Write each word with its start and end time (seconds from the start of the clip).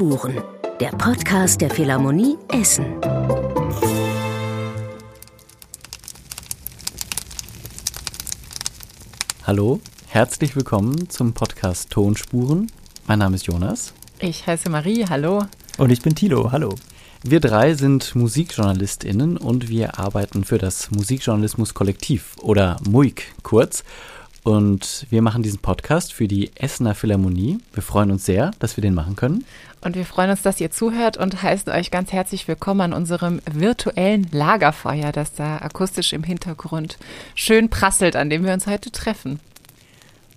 Tonspuren, 0.00 0.42
der 0.80 0.88
Podcast 0.92 1.60
der 1.60 1.68
Philharmonie 1.68 2.38
Essen. 2.48 2.86
Hallo, 9.46 9.78
herzlich 10.06 10.56
willkommen 10.56 11.10
zum 11.10 11.34
Podcast 11.34 11.90
Tonspuren. 11.90 12.72
Mein 13.08 13.18
Name 13.18 13.36
ist 13.36 13.46
Jonas. 13.46 13.92
Ich 14.20 14.46
heiße 14.46 14.70
Marie, 14.70 15.04
hallo. 15.06 15.44
Und 15.76 15.90
ich 15.90 16.00
bin 16.00 16.14
Tilo, 16.14 16.50
hallo. 16.50 16.76
Wir 17.22 17.40
drei 17.40 17.74
sind 17.74 18.16
MusikjournalistInnen 18.16 19.36
und 19.36 19.68
wir 19.68 19.98
arbeiten 19.98 20.44
für 20.44 20.56
das 20.56 20.90
Musikjournalismus-Kollektiv 20.92 22.38
oder 22.40 22.78
MUIK 22.88 23.34
kurz. 23.42 23.84
Und 24.42 25.06
wir 25.10 25.20
machen 25.20 25.42
diesen 25.42 25.58
Podcast 25.58 26.14
für 26.14 26.26
die 26.26 26.50
Essener 26.54 26.94
Philharmonie. 26.94 27.58
Wir 27.74 27.82
freuen 27.82 28.10
uns 28.10 28.24
sehr, 28.24 28.52
dass 28.58 28.76
wir 28.76 28.82
den 28.82 28.94
machen 28.94 29.14
können. 29.14 29.44
Und 29.82 29.96
wir 29.96 30.06
freuen 30.06 30.30
uns, 30.30 30.40
dass 30.40 30.60
ihr 30.60 30.70
zuhört 30.70 31.18
und 31.18 31.42
heißen 31.42 31.70
euch 31.72 31.90
ganz 31.90 32.12
herzlich 32.12 32.48
willkommen 32.48 32.80
an 32.80 32.92
unserem 32.94 33.42
virtuellen 33.50 34.26
Lagerfeuer, 34.32 35.12
das 35.12 35.34
da 35.34 35.58
akustisch 35.58 36.14
im 36.14 36.22
Hintergrund 36.22 36.98
schön 37.34 37.68
prasselt, 37.68 38.16
an 38.16 38.30
dem 38.30 38.44
wir 38.44 38.54
uns 38.54 38.66
heute 38.66 38.90
treffen. 38.90 39.40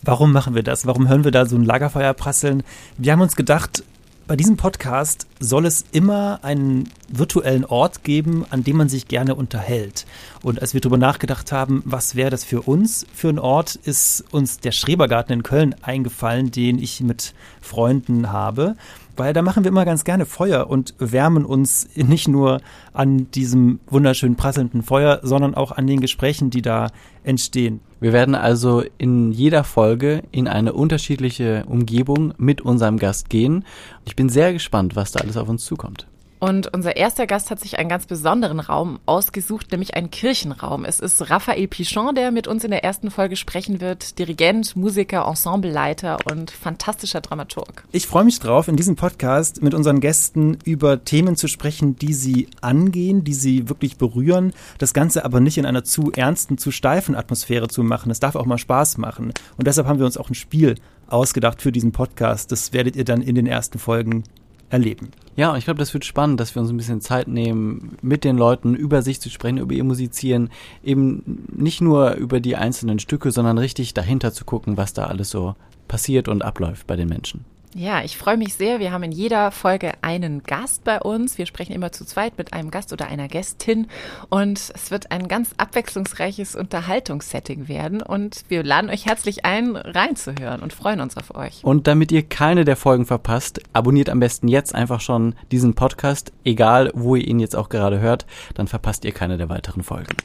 Warum 0.04 0.34
machen 0.34 0.54
wir 0.54 0.64
das? 0.64 0.86
Warum 0.86 1.08
hören 1.08 1.24
wir 1.24 1.32
da 1.32 1.46
so 1.46 1.56
ein 1.56 1.64
Lagerfeuer 1.64 2.14
prasseln? 2.14 2.64
Wir 2.98 3.14
haben 3.14 3.22
uns 3.22 3.38
gedacht, 3.38 3.84
bei 4.26 4.38
diesem 4.38 4.56
Podcast 4.56 5.28
soll 5.40 5.66
es 5.66 5.84
immer 5.92 6.40
einen 6.44 6.90
virtuellen 7.10 7.66
Ort 7.66 8.04
geben, 8.04 8.46
an 8.50 8.64
dem 8.64 8.78
man 8.78 8.88
sich 8.88 9.08
gerne 9.08 9.36
unterhält. 9.36 10.06
Und 10.42 10.62
als 10.62 10.74
wir 10.74 10.80
darüber 10.80 10.98
nachgedacht 10.98 11.52
haben, 11.52 11.82
was 11.86 12.16
wäre 12.16 12.30
das 12.30 12.46
für 12.46 12.62
uns 12.62 13.06
für 13.14 13.30
ein 13.30 13.40
Ort, 13.40 13.76
ist 13.76 14.24
uns 14.32 14.60
der 14.60 14.72
Schrebergarten 14.72 15.34
in 15.34 15.44
Köln 15.44 15.76
eingefallen, 15.82 16.52
den 16.52 16.80
ich 16.80 17.02
mit 17.02 17.34
Freunden 17.62 18.32
habe 18.32 18.76
weil 19.16 19.34
da 19.34 19.42
machen 19.42 19.64
wir 19.64 19.70
immer 19.70 19.86
ganz 19.86 20.04
gerne 20.04 20.26
Feuer 20.26 20.70
und 20.70 20.94
wärmen 20.98 21.46
uns 21.46 21.90
nicht 21.96 22.28
nur 22.28 22.62
an 22.94 23.30
diesem 23.32 23.80
wunderschön 23.88 24.36
prasselnden 24.36 24.84
Feuer, 24.84 25.20
sondern 25.24 25.56
auch 25.56 25.72
an 25.72 25.88
den 25.88 26.00
Gesprächen, 26.00 26.50
die 26.50 26.62
da 26.62 26.90
entstehen. 27.24 27.82
Wir 28.00 28.14
werden 28.14 28.36
also 28.36 28.84
in 28.98 29.32
jeder 29.32 29.64
Folge 29.64 30.24
in 30.32 30.48
eine 30.48 30.74
unterschiedliche 30.74 31.64
Umgebung 31.68 32.34
mit 32.38 32.62
unserem 32.62 32.98
Gast 32.98 33.30
gehen. 33.30 33.64
Ich 34.06 34.16
bin 34.16 34.30
sehr 34.30 34.52
gespannt, 34.54 34.96
was 34.96 35.12
da 35.12 35.22
alles 35.22 35.38
auf 35.38 35.48
uns 35.48 35.64
zukommt. 35.64 36.08
Und 36.44 36.74
unser 36.74 36.98
erster 36.98 37.26
Gast 37.26 37.52
hat 37.52 37.62
sich 37.62 37.80
einen 37.80 37.88
ganz 37.88 38.06
besonderen 38.06 38.60
Raum 38.60 39.00
ausgesucht, 39.06 39.72
nämlich 39.72 39.96
einen 39.96 40.12
Kirchenraum. 40.12 40.84
Es 40.84 41.00
ist 41.00 41.30
Raphael 41.30 41.70
Pichon, 41.70 42.16
der 42.16 42.32
mit 42.32 42.50
uns 42.50 42.66
in 42.66 42.72
der 42.72 42.84
ersten 42.84 43.12
Folge 43.12 43.38
sprechen 43.38 43.80
wird. 43.80 44.20
Dirigent, 44.20 44.76
Musiker, 44.76 45.26
Ensembleleiter 45.26 46.18
und 46.30 46.52
fantastischer 46.52 47.22
Dramaturg. 47.22 47.86
Ich 47.94 48.08
freue 48.08 48.26
mich 48.26 48.42
drauf, 48.42 48.68
in 48.68 48.76
diesem 48.76 48.98
Podcast 48.98 49.64
mit 49.64 49.74
unseren 49.74 50.02
Gästen 50.02 50.58
über 50.66 51.06
Themen 51.06 51.38
zu 51.38 51.48
sprechen, 51.48 51.96
die 51.96 52.12
sie 52.14 52.50
angehen, 52.60 53.24
die 53.24 53.36
sie 53.36 53.70
wirklich 53.70 53.96
berühren. 53.96 54.52
Das 54.80 54.94
Ganze 54.94 55.24
aber 55.24 55.40
nicht 55.40 55.58
in 55.58 55.66
einer 55.66 55.86
zu 55.86 56.12
ernsten, 56.12 56.58
zu 56.58 56.72
steifen 56.72 57.16
Atmosphäre 57.16 57.70
zu 57.70 57.84
machen. 57.84 58.12
Es 58.12 58.20
darf 58.20 58.36
auch 58.36 58.46
mal 58.46 58.58
Spaß 58.58 58.98
machen. 58.98 59.32
Und 59.56 59.66
deshalb 59.66 59.88
haben 59.88 60.00
wir 60.00 60.06
uns 60.06 60.18
auch 60.18 60.30
ein 60.30 60.36
Spiel 60.36 60.76
ausgedacht 61.08 61.62
für 61.62 61.72
diesen 61.72 61.94
Podcast. 61.94 62.52
Das 62.52 62.74
werdet 62.74 62.98
ihr 62.98 63.06
dann 63.06 63.22
in 63.22 63.36
den 63.36 63.48
ersten 63.48 63.80
Folgen 63.80 64.24
erleben. 64.74 65.12
Ja, 65.36 65.52
und 65.52 65.58
ich 65.58 65.66
glaube, 65.66 65.80
das 65.80 65.94
wird 65.94 66.04
spannend, 66.04 66.40
dass 66.40 66.56
wir 66.56 66.62
uns 66.62 66.72
ein 66.72 66.78
bisschen 66.78 67.00
Zeit 67.00 67.28
nehmen, 67.28 67.96
mit 68.02 68.24
den 68.24 68.38
Leuten 68.38 68.76
über 68.76 69.02
sich 69.02 69.22
zu 69.22 69.30
sprechen, 69.30 69.60
über 69.60 69.74
ihr 69.74 69.84
Musizieren, 69.84 70.50
eben 70.84 71.48
nicht 71.56 71.80
nur 71.80 72.16
über 72.16 72.40
die 72.40 72.56
einzelnen 72.56 73.00
Stücke, 73.00 73.32
sondern 73.32 73.58
richtig 73.58 73.94
dahinter 73.94 74.34
zu 74.34 74.46
gucken, 74.46 74.76
was 74.76 74.94
da 74.94 75.06
alles 75.06 75.30
so 75.30 75.56
passiert 75.88 76.28
und 76.28 76.44
abläuft 76.44 76.88
bei 76.88 76.96
den 76.96 77.08
Menschen. 77.08 77.46
Ja, 77.76 78.04
ich 78.04 78.18
freue 78.18 78.38
mich 78.38 78.54
sehr. 78.54 78.80
Wir 78.80 78.92
haben 78.92 79.04
in 79.04 79.12
jeder 79.12 79.50
Folge 79.52 79.94
einen 80.02 80.44
Gast 80.44 80.84
bei 80.84 81.00
uns. 81.00 81.38
Wir 81.38 81.48
sprechen 81.48 81.74
immer 81.74 81.92
zu 81.92 82.06
zweit 82.06 82.38
mit 82.38 82.54
einem 82.54 82.70
Gast 82.70 82.94
oder 82.94 83.08
einer 83.08 83.28
Gästin 83.28 83.88
und 84.30 84.60
es 84.74 84.92
wird 84.92 85.12
ein 85.12 85.28
ganz 85.28 85.52
abwechslungsreiches 85.58 86.56
Unterhaltungssetting 86.56 87.68
werden 87.68 88.02
und 88.02 88.44
wir 88.48 88.64
laden 88.64 88.92
euch 88.92 89.08
herzlich 89.08 89.44
ein, 89.46 89.76
reinzuhören 89.76 90.62
und 90.62 90.72
freuen 90.72 91.02
uns 91.02 91.18
auf 91.18 91.36
euch. 91.36 91.64
Und 91.64 91.88
damit 91.88 92.12
ihr 92.12 92.22
keine 92.22 92.64
der 92.64 92.76
Folgen 92.76 93.06
verpasst, 93.06 93.60
abonniert 93.74 94.10
am 94.10 94.20
besten 94.20 94.48
jetzt 94.48 94.76
einfach 94.76 95.02
schon 95.02 95.34
diesen 95.52 95.74
Podcast, 95.74 96.32
egal 96.44 96.92
wo 96.94 97.16
ihr 97.16 97.28
ihn 97.28 97.40
jetzt 97.40 97.56
auch 97.56 97.70
gerade 97.70 98.00
hört, 98.00 98.28
dann 98.54 98.68
verpasst 98.68 99.04
ihr 99.04 99.14
keine 99.14 99.38
der 99.38 99.50
weiteren 99.50 99.82
Folgen. 99.82 100.16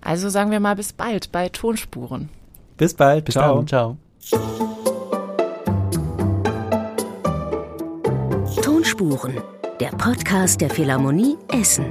Also 0.00 0.30
sagen 0.30 0.50
wir 0.50 0.60
mal 0.60 0.76
bis 0.76 0.92
bald 0.92 1.32
bei 1.32 1.48
Tonspuren. 1.50 2.30
Bis 2.78 2.94
bald. 2.94 3.24
Bis 3.24 3.34
ciao. 3.34 3.56
dann. 3.56 3.66
Ciao. 3.66 4.75
Tonspuren, 8.86 9.42
der 9.80 9.88
Podcast 9.88 10.60
der 10.60 10.70
Philharmonie 10.70 11.36
Essen. 11.50 11.86